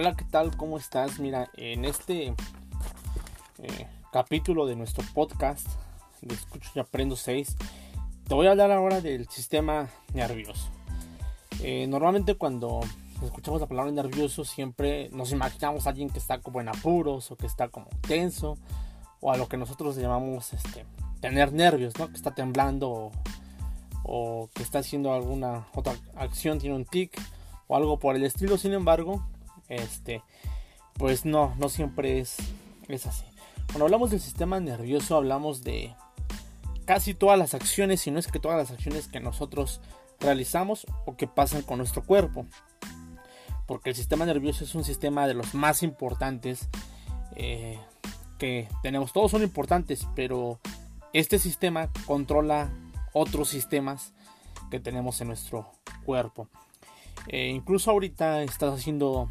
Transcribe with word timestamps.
Hola, 0.00 0.14
¿qué 0.14 0.24
tal? 0.24 0.56
¿Cómo 0.56 0.78
estás? 0.78 1.18
Mira, 1.18 1.50
en 1.56 1.84
este 1.84 2.28
eh, 3.58 3.86
capítulo 4.12 4.64
de 4.64 4.76
nuestro 4.76 5.04
podcast 5.12 5.66
de 6.22 6.36
Escucho 6.36 6.70
y 6.76 6.78
Aprendo 6.78 7.16
6, 7.16 7.56
te 8.28 8.32
voy 8.32 8.46
a 8.46 8.52
hablar 8.52 8.70
ahora 8.70 9.00
del 9.00 9.28
sistema 9.28 9.88
nervioso. 10.14 10.68
Eh, 11.64 11.88
normalmente 11.88 12.36
cuando 12.36 12.78
escuchamos 13.24 13.60
la 13.60 13.66
palabra 13.66 13.90
nervioso 13.90 14.44
siempre 14.44 15.08
nos 15.10 15.32
imaginamos 15.32 15.84
a 15.84 15.90
alguien 15.90 16.10
que 16.10 16.20
está 16.20 16.38
como 16.38 16.60
en 16.60 16.68
apuros 16.68 17.32
o 17.32 17.36
que 17.36 17.48
está 17.48 17.66
como 17.66 17.88
tenso 18.06 18.56
o 19.18 19.32
a 19.32 19.36
lo 19.36 19.48
que 19.48 19.56
nosotros 19.56 19.96
llamamos 19.96 20.52
este, 20.52 20.86
tener 21.20 21.52
nervios, 21.52 21.98
¿no? 21.98 22.06
Que 22.06 22.14
está 22.14 22.36
temblando 22.36 22.88
o, 22.88 23.12
o 24.04 24.48
que 24.54 24.62
está 24.62 24.78
haciendo 24.78 25.12
alguna 25.12 25.66
otra 25.74 25.94
acción, 26.14 26.60
tiene 26.60 26.76
un 26.76 26.84
tic 26.84 27.20
o 27.66 27.74
algo 27.74 27.98
por 27.98 28.14
el 28.14 28.22
estilo. 28.22 28.58
Sin 28.58 28.74
embargo, 28.74 29.24
este, 29.68 30.22
pues 30.94 31.24
no, 31.24 31.54
no 31.58 31.68
siempre 31.68 32.20
es, 32.20 32.36
es 32.88 33.06
así. 33.06 33.24
Cuando 33.66 33.84
hablamos 33.84 34.10
del 34.10 34.20
sistema 34.20 34.60
nervioso 34.60 35.16
hablamos 35.16 35.62
de 35.62 35.94
casi 36.86 37.14
todas 37.14 37.38
las 37.38 37.54
acciones, 37.54 38.00
si 38.00 38.10
no 38.10 38.18
es 38.18 38.28
que 38.28 38.40
todas 38.40 38.56
las 38.56 38.70
acciones 38.70 39.08
que 39.08 39.20
nosotros 39.20 39.80
realizamos 40.20 40.86
o 41.04 41.16
que 41.16 41.26
pasan 41.26 41.62
con 41.62 41.78
nuestro 41.78 42.02
cuerpo. 42.02 42.46
Porque 43.66 43.90
el 43.90 43.96
sistema 43.96 44.24
nervioso 44.24 44.64
es 44.64 44.74
un 44.74 44.84
sistema 44.84 45.26
de 45.26 45.34
los 45.34 45.54
más 45.54 45.82
importantes 45.82 46.68
eh, 47.36 47.78
que 48.38 48.68
tenemos. 48.82 49.12
Todos 49.12 49.30
son 49.30 49.42
importantes, 49.42 50.08
pero 50.16 50.58
este 51.12 51.38
sistema 51.38 51.90
controla 52.06 52.70
otros 53.12 53.48
sistemas 53.50 54.14
que 54.70 54.80
tenemos 54.80 55.20
en 55.20 55.28
nuestro 55.28 55.70
cuerpo. 56.04 56.48
Eh, 57.26 57.48
incluso 57.48 57.90
ahorita 57.90 58.42
estás 58.42 58.74
haciendo 58.74 59.28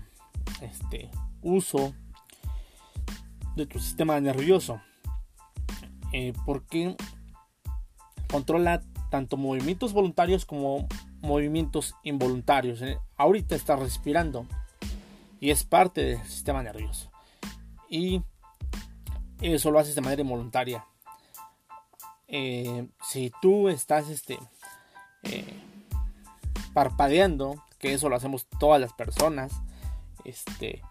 este 0.61 1.09
uso 1.41 1.94
de 3.55 3.66
tu 3.66 3.80
sistema 3.80 4.19
nervioso. 4.19 4.81
Eh, 6.14 6.33
porque 6.45 6.95
controla 8.31 8.81
tanto 9.09 9.36
movimientos 9.36 9.94
voluntarios 9.94 10.45
como 10.45 10.88
movimientos 11.22 11.95
involuntarios. 12.03 12.81
Eh, 12.81 12.97
ahorita 13.17 13.55
estás 13.55 13.80
respirando 13.80 14.45
y 15.39 15.52
es 15.52 15.64
parte 15.64 16.03
del 16.03 16.23
sistema 16.23 16.64
nervioso. 16.64 17.11
Y 17.89 18.21
eso 19.42 19.71
lo 19.71 19.80
haces 19.80 19.95
de 19.95 20.02
manera 20.02 20.21
involuntaria. 20.21 20.86
Eh, 22.27 22.88
si 23.02 23.31
tú 23.42 23.69
estás 23.69 24.09
este 24.09 24.38
parpadeando 26.73 27.55
que 27.80 27.94
eso 27.94 28.08
lo 28.08 28.16
hacemos 28.16 28.47
todas 28.59 28.80
las 28.80 28.94
personas 28.94 29.52
este, 30.28 30.81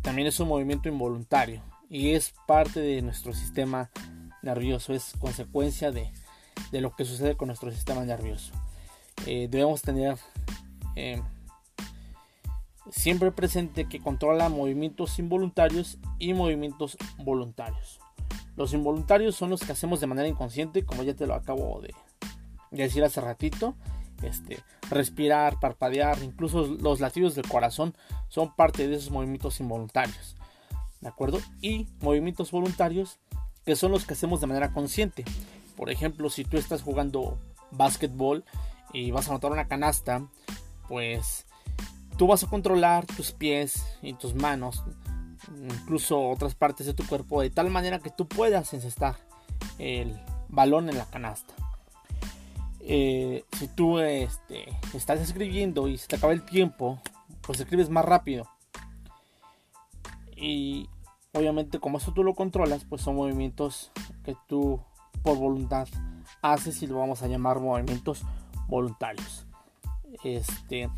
también 0.00 0.28
es 0.28 0.38
un 0.40 0.48
movimiento 0.48 0.88
involuntario 0.88 1.62
y 1.90 2.12
es 2.12 2.32
parte 2.46 2.80
de 2.80 3.02
nuestro 3.02 3.32
sistema 3.32 3.90
nervioso, 4.42 4.94
es 4.94 5.12
consecuencia 5.18 5.90
de, 5.90 6.10
lo 6.72 6.94
que 6.94 7.04
sucede 7.04 7.36
con 7.36 7.48
nuestro 7.48 7.70
sistema 7.70 8.04
nervioso. 8.04 8.52
Eh, 9.26 9.48
debemos 9.50 9.82
tener 9.82 10.16
eh, 10.96 11.20
siempre 12.90 13.32
presente 13.32 13.88
que 13.88 14.00
controla 14.00 14.48
movimientos 14.48 15.18
involuntarios 15.18 15.98
y 16.18 16.32
movimientos 16.32 16.96
voluntarios. 17.18 18.00
Los 18.56 18.72
involuntarios 18.72 19.34
son 19.34 19.50
los 19.50 19.62
que 19.62 19.72
hacemos 19.72 20.00
de 20.00 20.06
manera 20.06 20.28
inconsciente, 20.28 20.84
como 20.84 21.02
ya 21.02 21.14
te 21.14 21.26
lo 21.26 21.34
acabo 21.34 21.80
de 21.80 21.94
decir 22.70 23.02
hace 23.02 23.20
ratito, 23.20 23.74
este, 24.24 24.58
respirar, 24.90 25.58
parpadear, 25.60 26.22
incluso 26.22 26.66
los 26.66 27.00
latidos 27.00 27.34
del 27.34 27.48
corazón 27.48 27.94
son 28.28 28.54
parte 28.54 28.88
de 28.88 28.96
esos 28.96 29.10
movimientos 29.10 29.60
involuntarios. 29.60 30.36
¿De 31.00 31.08
acuerdo? 31.08 31.40
Y 31.60 31.88
movimientos 32.00 32.50
voluntarios 32.50 33.18
que 33.64 33.76
son 33.76 33.92
los 33.92 34.04
que 34.04 34.14
hacemos 34.14 34.40
de 34.40 34.46
manera 34.46 34.72
consciente. 34.72 35.24
Por 35.76 35.90
ejemplo, 35.90 36.30
si 36.30 36.44
tú 36.44 36.56
estás 36.56 36.82
jugando 36.82 37.38
básquetbol 37.70 38.44
y 38.92 39.10
vas 39.10 39.26
a 39.26 39.30
anotar 39.30 39.52
una 39.52 39.66
canasta, 39.66 40.26
pues 40.88 41.46
tú 42.16 42.26
vas 42.26 42.44
a 42.44 42.48
controlar 42.48 43.06
tus 43.06 43.32
pies 43.32 43.84
y 44.02 44.14
tus 44.14 44.34
manos, 44.34 44.84
incluso 45.62 46.30
otras 46.30 46.54
partes 46.54 46.86
de 46.86 46.94
tu 46.94 47.06
cuerpo, 47.06 47.42
de 47.42 47.50
tal 47.50 47.70
manera 47.70 47.98
que 47.98 48.10
tú 48.10 48.28
puedas 48.28 48.72
encestar 48.72 49.16
el 49.78 50.20
balón 50.48 50.88
en 50.88 50.98
la 50.98 51.06
canasta. 51.06 51.54
Eh, 52.86 53.44
si 53.58 53.68
tú 53.68 53.98
este, 53.98 54.66
estás 54.92 55.18
escribiendo 55.20 55.88
y 55.88 55.96
se 55.96 56.06
te 56.06 56.16
acaba 56.16 56.34
el 56.34 56.44
tiempo, 56.44 57.00
pues 57.40 57.58
escribes 57.58 57.88
más 57.88 58.04
rápido. 58.04 58.46
Y 60.36 60.90
obviamente 61.32 61.78
como 61.78 61.98
eso 61.98 62.12
tú 62.12 62.22
lo 62.22 62.34
controlas, 62.34 62.84
pues 62.84 63.00
son 63.00 63.16
movimientos 63.16 63.90
que 64.22 64.36
tú 64.46 64.82
por 65.22 65.38
voluntad 65.38 65.88
haces 66.42 66.82
y 66.82 66.86
lo 66.86 66.98
vamos 66.98 67.22
a 67.22 67.26
llamar 67.26 67.58
movimientos 67.58 68.22
voluntarios. 68.68 69.46
Este, 70.22 70.90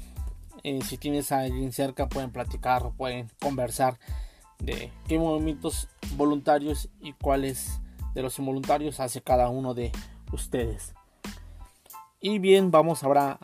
eh, 0.64 0.82
si 0.82 0.98
tienes 0.98 1.30
a 1.30 1.40
alguien 1.40 1.72
cerca 1.72 2.08
pueden 2.08 2.32
platicar 2.32 2.90
pueden 2.96 3.30
conversar 3.40 3.98
de 4.58 4.92
qué 5.06 5.18
movimientos 5.18 5.88
voluntarios 6.16 6.88
y 7.00 7.12
cuáles 7.12 7.80
de 8.14 8.22
los 8.22 8.38
involuntarios 8.40 8.98
hace 8.98 9.22
cada 9.22 9.48
uno 9.50 9.72
de 9.72 9.92
ustedes. 10.32 10.95
Y 12.28 12.40
bien, 12.40 12.72
vamos 12.72 13.04
ahora 13.04 13.38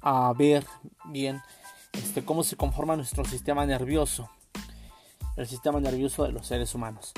a, 0.00 0.32
ver 0.34 0.64
bien 1.06 1.42
este, 1.92 2.24
cómo 2.24 2.44
se 2.44 2.54
conforma 2.54 2.94
nuestro 2.94 3.24
sistema 3.24 3.66
nervioso. 3.66 4.30
El 5.36 5.48
sistema 5.48 5.80
nervioso 5.80 6.22
de 6.22 6.30
los 6.30 6.46
seres 6.46 6.72
humanos. 6.76 7.12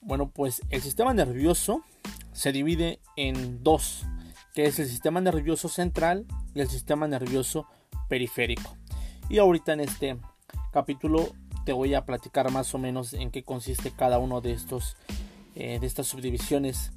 Bueno, 0.00 0.28
pues 0.28 0.60
el 0.70 0.82
sistema 0.82 1.14
nervioso 1.14 1.84
se 2.32 2.50
divide 2.50 2.98
en 3.14 3.62
dos, 3.62 4.04
que 4.54 4.64
es 4.64 4.80
el 4.80 4.88
sistema 4.88 5.20
nervioso 5.20 5.68
central 5.68 6.26
y 6.52 6.62
el 6.62 6.68
sistema 6.68 7.06
nervioso 7.06 7.68
periférico. 8.08 8.76
Y 9.28 9.38
ahorita 9.38 9.72
en 9.72 9.80
este 9.82 10.18
capítulo 10.72 11.32
te 11.64 11.72
voy 11.72 11.94
a 11.94 12.04
platicar 12.04 12.50
más 12.50 12.74
o 12.74 12.78
menos 12.78 13.12
en 13.12 13.30
qué 13.30 13.44
consiste 13.44 13.92
cada 13.92 14.18
uno 14.18 14.40
de 14.40 14.52
estos 14.52 14.96
eh, 15.54 15.78
de 15.78 15.86
estas 15.86 16.08
subdivisiones 16.08 16.90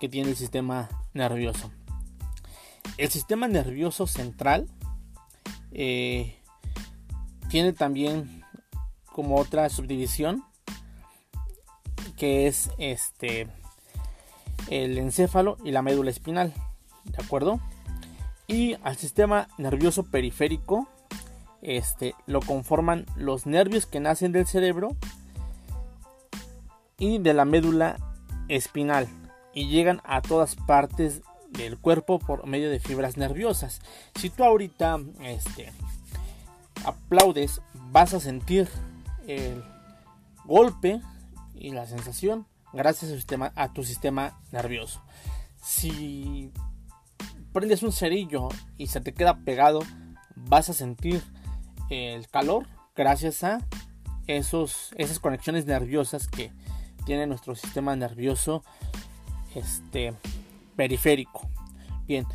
que 0.00 0.08
tiene 0.08 0.30
el 0.30 0.36
sistema 0.36 0.88
nervioso. 1.12 1.70
El 2.98 3.10
sistema 3.10 3.46
nervioso 3.46 4.06
central 4.06 4.68
eh, 5.72 6.36
tiene 7.50 7.74
también 7.74 8.42
como 9.04 9.36
otra 9.36 9.68
subdivisión 9.68 10.44
que 12.16 12.46
es 12.46 12.70
este 12.78 13.48
el 14.70 14.96
encéfalo 14.96 15.58
y 15.62 15.70
la 15.70 15.82
médula 15.82 16.10
espinal, 16.10 16.54
¿de 17.04 17.22
acuerdo? 17.22 17.60
Y 18.46 18.76
al 18.82 18.96
sistema 18.96 19.48
nervioso 19.58 20.04
periférico 20.04 20.88
este 21.60 22.14
lo 22.26 22.40
conforman 22.40 23.04
los 23.16 23.44
nervios 23.44 23.84
que 23.84 24.00
nacen 24.00 24.32
del 24.32 24.46
cerebro 24.46 24.96
y 26.98 27.18
de 27.18 27.34
la 27.34 27.44
médula 27.44 27.96
espinal 28.48 29.06
y 29.52 29.68
llegan 29.68 30.00
a 30.04 30.22
todas 30.22 30.56
partes 30.56 31.22
del 31.56 31.78
cuerpo 31.78 32.18
por 32.18 32.46
medio 32.46 32.70
de 32.70 32.80
fibras 32.80 33.16
nerviosas. 33.16 33.80
Si 34.14 34.30
tú 34.30 34.44
ahorita 34.44 34.98
este, 35.22 35.72
aplaudes, 36.84 37.60
vas 37.90 38.14
a 38.14 38.20
sentir 38.20 38.68
el 39.26 39.62
golpe 40.44 41.00
y 41.54 41.70
la 41.70 41.86
sensación 41.86 42.46
gracias 42.72 43.10
a, 43.10 43.14
sistema, 43.14 43.52
a 43.56 43.72
tu 43.72 43.82
sistema 43.82 44.38
nervioso. 44.52 45.02
Si 45.62 46.52
prendes 47.52 47.82
un 47.82 47.92
cerillo 47.92 48.48
y 48.76 48.88
se 48.88 49.00
te 49.00 49.14
queda 49.14 49.38
pegado, 49.38 49.80
vas 50.34 50.68
a 50.68 50.74
sentir 50.74 51.22
el 51.90 52.28
calor 52.28 52.66
gracias 52.94 53.42
a 53.44 53.58
esos, 54.26 54.92
esas 54.96 55.18
conexiones 55.18 55.66
nerviosas 55.66 56.28
que 56.28 56.52
tiene 57.04 57.26
nuestro 57.26 57.54
sistema 57.54 57.94
nervioso 57.96 58.64
este, 59.54 60.14
periférico. 60.76 61.48
Bien. 62.06 62.26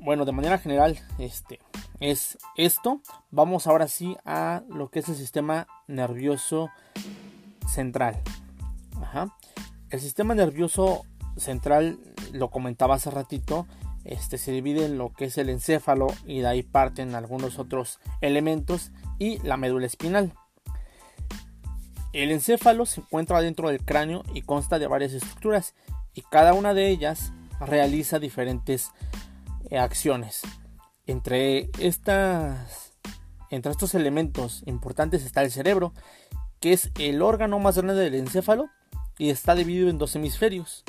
Bueno, 0.00 0.24
de 0.24 0.32
manera 0.32 0.58
general, 0.58 0.98
este 1.18 1.60
es 2.00 2.36
esto. 2.56 3.00
Vamos 3.30 3.66
ahora 3.66 3.88
sí 3.88 4.16
a 4.24 4.62
lo 4.68 4.90
que 4.90 4.98
es 4.98 5.08
el 5.08 5.16
sistema 5.16 5.66
nervioso 5.86 6.70
central. 7.66 8.20
El 9.90 10.00
sistema 10.00 10.34
nervioso 10.34 11.04
central, 11.36 11.98
lo 12.32 12.50
comentaba 12.50 12.96
hace 12.96 13.10
ratito, 13.10 13.66
este 14.04 14.38
se 14.38 14.52
divide 14.52 14.86
en 14.86 14.98
lo 14.98 15.12
que 15.12 15.26
es 15.26 15.38
el 15.38 15.48
encéfalo 15.48 16.08
y 16.26 16.40
de 16.40 16.48
ahí 16.48 16.62
parten 16.62 17.14
algunos 17.14 17.58
otros 17.58 18.00
elementos 18.20 18.90
y 19.18 19.38
la 19.38 19.56
médula 19.56 19.86
espinal. 19.86 20.32
El 22.12 22.30
encéfalo 22.30 22.86
se 22.86 23.00
encuentra 23.00 23.40
dentro 23.40 23.68
del 23.68 23.84
cráneo 23.84 24.22
y 24.34 24.42
consta 24.42 24.78
de 24.78 24.86
varias 24.86 25.12
estructuras 25.12 25.74
y 26.14 26.22
cada 26.22 26.54
una 26.54 26.74
de 26.74 26.88
ellas 26.88 27.32
realiza 27.60 28.18
diferentes 28.18 28.90
eh, 29.70 29.78
acciones. 29.78 30.42
Entre 31.06 31.70
estas 31.78 32.92
Entre 33.50 33.70
estos 33.70 33.94
elementos 33.94 34.62
importantes 34.66 35.24
está 35.24 35.42
el 35.42 35.50
cerebro, 35.52 35.92
que 36.60 36.72
es 36.72 36.90
el 36.98 37.22
órgano 37.22 37.58
más 37.58 37.76
grande 37.76 37.94
del 37.94 38.14
encéfalo 38.14 38.68
y 39.18 39.30
está 39.30 39.54
dividido 39.54 39.90
en 39.90 39.98
dos 39.98 40.16
hemisferios. 40.16 40.82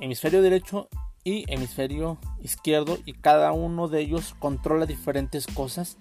Hemisferio 0.00 0.40
derecho 0.40 0.88
y 1.22 1.44
hemisferio 1.52 2.18
izquierdo 2.40 2.98
y 3.04 3.12
cada 3.12 3.52
uno 3.52 3.88
de 3.88 4.00
ellos 4.00 4.34
controla 4.38 4.86
diferentes 4.86 5.46
cosas 5.46 5.98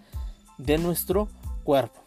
de 0.58 0.78
nuestro 0.78 1.28
cuerpo. 1.64 2.02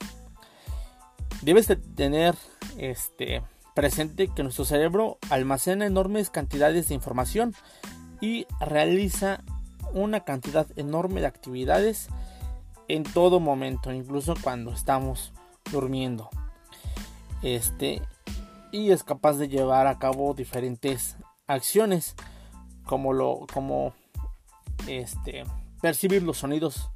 Debes 1.42 1.68
de 1.68 1.76
tener 1.76 2.34
este 2.78 3.42
presente 3.74 4.28
que 4.28 4.42
nuestro 4.42 4.64
cerebro 4.64 5.18
almacena 5.30 5.86
enormes 5.86 6.30
cantidades 6.30 6.88
de 6.88 6.94
información 6.94 7.54
y 8.20 8.46
realiza 8.60 9.42
una 9.92 10.20
cantidad 10.20 10.66
enorme 10.76 11.20
de 11.20 11.26
actividades 11.26 12.08
en 12.88 13.02
todo 13.02 13.40
momento, 13.40 13.92
incluso 13.92 14.34
cuando 14.42 14.72
estamos 14.72 15.32
durmiendo. 15.70 16.30
Este 17.42 18.00
y 18.74 18.90
es 18.90 19.04
capaz 19.04 19.34
de 19.34 19.48
llevar 19.48 19.86
a 19.86 19.98
cabo 20.00 20.34
diferentes 20.34 21.16
acciones 21.46 22.16
como 22.84 23.12
lo 23.12 23.46
como 23.52 23.94
este 24.88 25.44
percibir 25.80 26.24
los 26.24 26.38
sonidos 26.38 26.90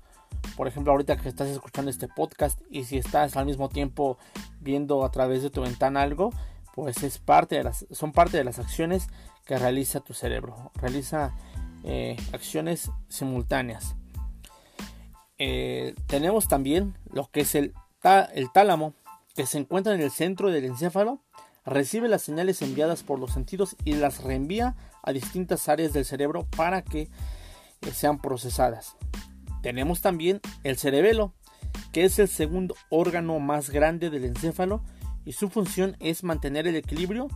por 0.57 0.67
ejemplo 0.67 0.91
ahorita 0.91 1.17
que 1.19 1.29
estás 1.29 1.47
escuchando 1.47 1.91
este 1.91 2.09
podcast 2.09 2.61
y 2.69 2.83
si 2.83 2.99
estás 2.99 3.37
al 3.37 3.47
mismo 3.47 3.69
tiempo 3.69 4.19
viendo 4.61 5.05
a 5.05 5.13
través 5.13 5.43
de 5.43 5.51
tu 5.51 5.63
ventana 5.63 6.03
algo 6.03 6.33
pues 6.79 7.03
es 7.03 7.19
parte 7.19 7.57
de 7.57 7.65
las, 7.65 7.87
son 7.91 8.13
parte 8.13 8.37
de 8.37 8.45
las 8.45 8.61
acciones 8.61 9.09
que 9.45 9.59
realiza 9.59 9.99
tu 9.99 10.15
cerebro. 10.15 10.71
Realiza 10.77 11.35
eh, 11.83 12.17
acciones 12.33 12.93
simultáneas. 13.09 13.97
Eh, 15.39 15.97
tenemos 16.07 16.47
también 16.47 16.97
lo 17.13 17.29
que 17.33 17.41
es 17.41 17.57
el, 17.57 17.75
el 18.33 18.53
tálamo, 18.53 18.95
que 19.35 19.45
se 19.45 19.59
encuentra 19.59 19.93
en 19.93 20.01
el 20.01 20.13
centro 20.13 20.53
del 20.53 20.67
encéfalo, 20.67 21.21
recibe 21.67 22.07
las 22.07 22.23
señales 22.23 22.63
enviadas 22.63 23.03
por 23.03 23.19
los 23.19 23.33
sentidos 23.33 23.75
y 23.85 23.95
las 23.95 24.23
reenvía 24.23 24.77
a 25.03 25.11
distintas 25.11 25.69
áreas 25.69 25.93
del 25.93 26.05
cerebro 26.05 26.47
para 26.57 26.83
que 26.83 27.09
eh, 27.81 27.91
sean 27.93 28.21
procesadas. 28.21 28.95
Tenemos 29.63 30.01
también 30.01 30.41
el 30.63 30.79
cerebelo, 30.79 31.35
que 31.91 32.05
es 32.05 32.21
el 32.21 32.29
segundo 32.29 32.77
órgano 32.89 33.41
más 33.41 33.71
grande 33.71 34.11
del 34.11 34.27
encéfalo 34.27 34.85
y 35.29 35.33
su 35.33 35.51
función 35.51 35.95
es 36.01 36.25
mantener 36.25 36.67
el 36.67 36.75
equilibrio 36.75 37.29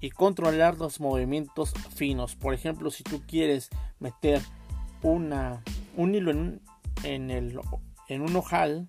y 0.00 0.10
controlar 0.10 0.78
los 0.78 0.98
movimientos 0.98 1.72
finos. 1.94 2.34
Por 2.34 2.54
ejemplo, 2.54 2.90
si 2.90 3.04
tú 3.04 3.22
quieres 3.24 3.70
meter 4.00 4.42
una, 5.00 5.62
un 5.96 6.16
hilo 6.16 6.32
en, 6.32 6.60
en, 7.04 7.30
el, 7.30 7.60
en 8.08 8.22
un 8.22 8.34
ojal, 8.34 8.88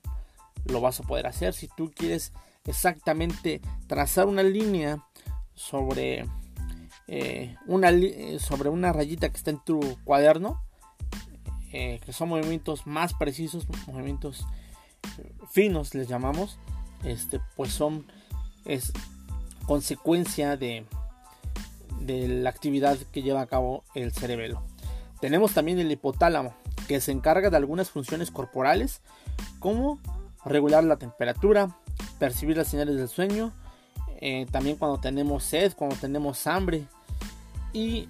lo 0.65 0.81
vas 0.81 0.99
a 0.99 1.03
poder 1.03 1.27
hacer. 1.27 1.53
Si 1.53 1.67
tú 1.67 1.91
quieres 1.95 2.33
exactamente 2.65 3.61
trazar 3.85 4.25
una 4.25 4.41
línea 4.41 5.05
sobre, 5.53 6.25
eh, 7.07 7.55
una, 7.67 7.91
sobre 8.39 8.69
una 8.69 8.91
rayita 8.91 9.29
que 9.29 9.37
está 9.37 9.51
en 9.51 9.63
tu 9.63 9.79
cuaderno, 10.03 10.63
eh, 11.73 11.99
que 12.03 12.11
son 12.11 12.29
movimientos 12.29 12.87
más 12.87 13.13
precisos, 13.13 13.67
movimientos 13.85 14.47
finos 15.51 15.93
les 15.93 16.07
llamamos, 16.07 16.57
este, 17.03 17.39
pues 17.55 17.71
son 17.71 18.07
es 18.67 18.91
consecuencia 19.65 20.57
de, 20.57 20.85
de 22.01 22.27
la 22.27 22.49
actividad 22.49 22.97
que 23.11 23.21
lleva 23.21 23.41
a 23.41 23.47
cabo 23.47 23.83
el 23.95 24.11
cerebelo. 24.11 24.63
Tenemos 25.19 25.53
también 25.53 25.79
el 25.79 25.91
hipotálamo, 25.91 26.53
que 26.87 27.01
se 27.01 27.11
encarga 27.11 27.49
de 27.49 27.57
algunas 27.57 27.89
funciones 27.89 28.31
corporales, 28.31 29.01
como 29.59 29.99
regular 30.45 30.83
la 30.83 30.97
temperatura, 30.97 31.75
percibir 32.19 32.57
las 32.57 32.67
señales 32.67 32.95
del 32.95 33.09
sueño, 33.09 33.51
eh, 34.19 34.45
también 34.51 34.77
cuando 34.77 34.99
tenemos 34.99 35.43
sed, 35.43 35.73
cuando 35.73 35.95
tenemos 35.95 36.47
hambre, 36.47 36.85
y 37.73 38.07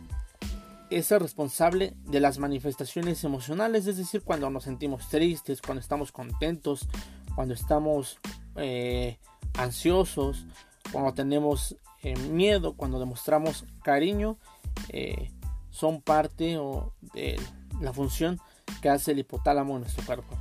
es 0.90 1.12
el 1.12 1.20
responsable 1.20 1.94
de 2.06 2.20
las 2.20 2.38
manifestaciones 2.38 3.24
emocionales, 3.24 3.88
es 3.88 3.98
decir, 3.98 4.22
cuando 4.22 4.50
nos 4.50 4.64
sentimos 4.64 5.10
tristes, 5.10 5.62
cuando 5.62 5.82
estamos 5.82 6.12
contentos, 6.12 6.88
cuando 7.36 7.54
estamos 7.54 8.20
eh, 8.56 9.18
ansiosos, 9.58 10.46
cuando 10.92 11.14
tenemos 11.14 11.76
eh, 12.04 12.16
miedo, 12.16 12.74
cuando 12.74 13.00
demostramos 13.00 13.66
cariño, 13.84 14.38
eh, 14.90 15.32
son 15.70 16.02
parte 16.02 16.58
de 17.14 17.40
la 17.82 17.94
función 17.94 18.40
que 18.82 18.90
hace 18.90 19.12
el 19.12 19.20
hipotálamo 19.20 19.76
en 19.76 19.82
nuestro 19.82 20.06
cuerpo. 20.06 20.36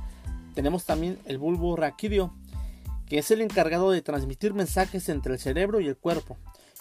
Tenemos 0.55 0.85
también 0.85 1.19
el 1.25 1.37
bulbo 1.37 1.75
raquídeo, 1.75 2.33
que 3.05 3.19
es 3.19 3.31
el 3.31 3.41
encargado 3.41 3.91
de 3.91 4.01
transmitir 4.01 4.53
mensajes 4.53 5.09
entre 5.09 5.33
el 5.33 5.39
cerebro 5.39 5.79
y 5.79 5.87
el 5.87 5.97
cuerpo. 5.97 6.37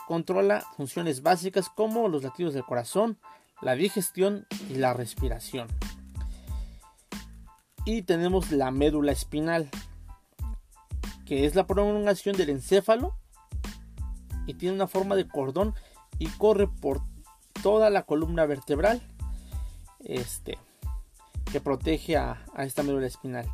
Controla 0.07 0.65
funciones 0.77 1.23
básicas 1.23 1.69
como 1.69 2.09
los 2.09 2.23
latidos 2.23 2.55
del 2.55 2.65
corazón, 2.65 3.19
la 3.61 3.75
digestión 3.75 4.47
y 4.71 4.75
la 4.75 4.95
respiración. 4.95 5.69
Y 7.85 8.03
tenemos 8.03 8.51
la 8.51 8.71
médula 8.71 9.13
espinal, 9.13 9.71
que 11.27 11.45
es 11.45 11.55
la 11.55 11.67
prolongación 11.67 12.37
del 12.37 12.51
encéfalo 12.51 13.15
y 14.47 14.55
tiene 14.55 14.77
una 14.77 14.87
forma 14.87 15.17
de 15.17 15.29
cordón 15.29 15.75
y 16.19 16.29
corre 16.29 16.69
por 16.69 17.03
toda 17.63 17.91
la 17.91 18.05
columna 18.05 18.47
vertebral 18.47 19.03
este, 20.01 20.57
que 21.51 21.61
protege 21.61 22.17
a, 22.17 22.45
esta 22.59 22.83
médula 22.83 23.07
espinal. 23.07 23.47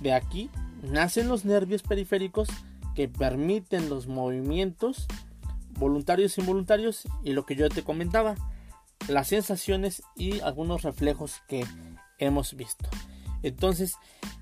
De 0.00 0.12
aquí 0.12 0.50
nacen 0.82 1.28
los 1.28 1.44
nervios 1.44 1.82
periféricos 1.82 2.48
que 2.94 3.08
permiten 3.08 3.88
los 3.88 4.08
movimientos 4.08 5.06
voluntarios 5.78 6.36
e 6.36 6.40
involuntarios 6.40 7.06
y 7.22 7.32
lo 7.32 7.46
que 7.46 7.54
yo 7.54 7.68
te 7.68 7.84
comentaba, 7.84 8.34
las 9.08 9.28
sensaciones 9.28 10.02
y 10.16 10.40
algunos 10.40 10.82
reflejos 10.82 11.42
que 11.48 11.64
hemos 12.18 12.54
visto. 12.54 12.88
Entonces, 13.42 13.96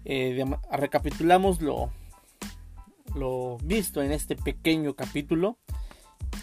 eh, 0.05 0.45
recapitulamos 0.71 1.61
lo, 1.61 1.91
lo 3.15 3.59
visto 3.59 4.03
en 4.03 4.13
este 4.13 4.37
pequeño 4.37 4.95
capítulo, 4.95 5.59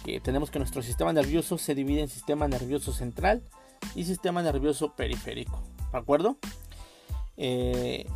que 0.04 0.20
tenemos 0.20 0.50
que 0.50 0.58
nuestro 0.58 0.82
sistema 0.82 1.12
nervioso 1.12 1.58
se 1.58 1.74
divide 1.74 2.00
en 2.00 2.08
sistema 2.08 2.48
nervioso 2.48 2.92
central 2.92 3.42
y 3.94 4.04
sistema 4.04 4.42
nervioso 4.42 4.94
periférico. 4.94 5.62
¿De 5.92 5.98
acuerdo? 5.98 6.38
Eh, 7.36 8.06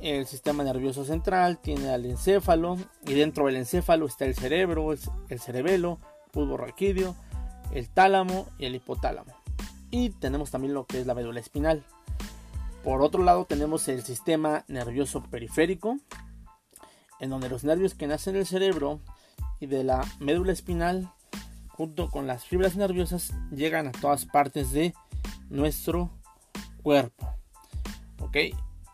el 0.00 0.26
sistema 0.26 0.64
nervioso 0.64 1.04
central 1.04 1.58
tiene 1.58 1.88
al 1.88 2.04
encéfalo 2.04 2.76
y 3.06 3.14
dentro 3.14 3.46
del 3.46 3.56
encéfalo 3.56 4.06
está 4.06 4.26
el 4.26 4.34
cerebro, 4.34 4.92
el, 4.92 5.40
cerebelo, 5.40 5.98
bulbo 6.32 6.56
raquídeo, 6.56 7.16
el 7.72 7.88
tálamo 7.88 8.46
y 8.58 8.66
el 8.66 8.74
hipotálamo. 8.74 9.32
Y 9.90 10.10
tenemos 10.10 10.50
también 10.50 10.74
lo 10.74 10.86
que 10.86 11.00
es 11.00 11.06
la 11.06 11.14
médula 11.14 11.40
espinal. 11.40 11.84
Por 12.82 13.00
otro 13.00 13.22
lado 13.22 13.46
tenemos 13.46 13.88
el 13.88 14.02
sistema 14.02 14.64
nervioso 14.68 15.22
periférico, 15.22 15.98
en 17.24 17.30
donde 17.30 17.48
los 17.48 17.64
nervios 17.64 17.94
que 17.94 18.06
nacen 18.06 18.34
del 18.34 18.46
cerebro 18.46 19.00
y 19.58 19.66
de 19.66 19.82
la 19.82 20.04
médula 20.20 20.52
espinal, 20.52 21.10
junto 21.68 22.10
con 22.10 22.26
las 22.26 22.44
fibras 22.44 22.76
nerviosas, 22.76 23.32
llegan 23.50 23.88
a 23.88 23.92
todas 23.92 24.26
partes 24.26 24.72
de 24.72 24.94
nuestro 25.48 26.10
cuerpo. 26.82 27.34
¿Ok? 28.20 28.36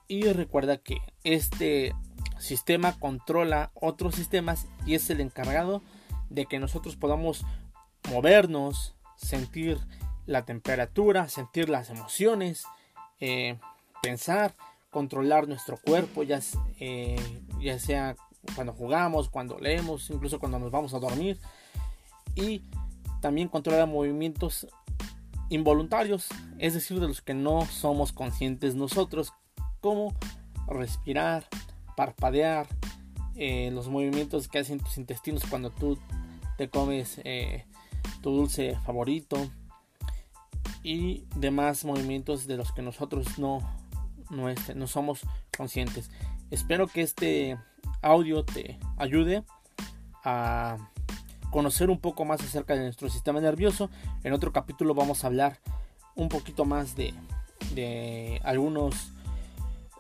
Y 0.07 0.23
recuerda 0.33 0.77
que 0.79 0.99
este 1.25 1.93
sistema 2.39 2.99
controla 2.99 3.73
otros 3.75 4.15
sistemas 4.15 4.67
y 4.87 4.95
es 4.95 5.11
el 5.11 5.21
encargado 5.21 5.83
de 6.31 6.47
que 6.47 6.61
nosotros 6.61 6.95
podamos 6.95 7.45
movernos, 8.11 8.95
sentir 9.17 9.79
la 10.27 10.45
temperatura, 10.45 11.29
sentir 11.29 11.69
las 11.69 11.91
emociones, 11.91 12.65
eh, 13.19 13.59
pensar 14.03 14.55
controlar 14.91 15.49
nuestro 15.49 15.79
cuerpo, 15.79 16.23
ya, 16.23 16.41
eh, 16.79 17.17
ya 17.61 17.79
sea 17.79 18.17
cuando 18.55 18.73
jugamos, 18.73 19.29
cuando 19.29 19.59
leemos, 19.59 20.11
incluso 20.11 20.39
cuando 20.39 20.59
nos 20.59 20.71
vamos 20.71 20.95
a 20.95 20.99
dormir. 20.99 21.39
Y 22.35 22.63
también 23.21 23.49
controlar 23.49 23.87
movimientos 23.87 24.67
involuntarios, 25.49 26.29
es 26.59 26.75
decir, 26.75 27.01
de 27.01 27.09
los 27.09 27.23
que 27.23 27.35
no 27.35 27.67
somos 27.67 28.13
conscientes 28.13 28.75
nosotros, 28.75 29.33
como 29.81 30.15
respirar, 30.69 31.47
parpadear, 31.97 32.69
eh, 33.37 33.71
los 33.73 33.89
movimientos 33.89 34.49
que 34.49 34.59
hacen 34.59 34.81
tus 34.81 34.99
intestinos 34.99 35.45
cuando 35.49 35.71
tú 35.71 35.99
te 36.59 36.69
comes 36.69 37.21
eh, 37.25 37.65
tu 38.21 38.33
dulce 38.33 38.77
favorito 38.85 39.39
y 40.83 41.25
demás 41.37 41.85
movimientos 41.85 42.47
de 42.47 42.57
los 42.57 42.73
que 42.73 42.83
nosotros 42.83 43.39
no 43.39 43.61
no, 44.31 44.87
somos 44.87 45.21
conscientes. 45.57 46.11
Espero 46.51 46.87
que 46.87 47.03
este 47.03 47.59
audio 48.03 48.45
te 48.45 48.79
ayude 48.97 49.45
a 50.25 50.77
conocer 51.51 51.91
un 51.91 51.99
poco 51.99 52.25
más 52.25 52.41
acerca 52.41 52.75
de 52.75 52.85
nuestro 52.85 53.09
sistema 53.09 53.41
nervioso. 53.41 53.91
En 54.25 54.33
otro 54.33 54.53
capítulo 54.53 54.95
vamos 54.95 55.25
a 55.25 55.27
hablar 55.27 55.59
un 56.15 56.29
poquito 56.29 56.65
más 56.65 56.97
de, 56.97 57.15
de 57.75 58.41
algunos 58.45 59.13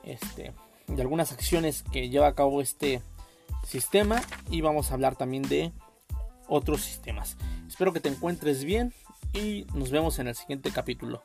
este, 0.04 0.52
de 0.86 1.02
algunas 1.02 1.32
acciones 1.32 1.82
que 1.82 2.08
lleva 2.08 2.28
a 2.28 2.34
cabo 2.34 2.60
este 2.60 3.02
sistema 3.66 4.20
y 4.50 4.60
vamos 4.60 4.90
a 4.90 4.94
hablar 4.94 5.16
también 5.16 5.42
de 5.42 5.72
otros 6.48 6.82
sistemas. 6.82 7.36
Espero 7.68 7.92
que 7.92 8.00
te 8.00 8.08
encuentres 8.08 8.64
bien 8.64 8.92
y 9.32 9.66
nos 9.74 9.90
vemos 9.90 10.18
en 10.18 10.28
el 10.28 10.34
siguiente 10.34 10.70
capítulo. 10.70 11.22